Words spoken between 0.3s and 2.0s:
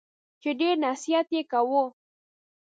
چي ډېر نصیحت یې کاوه!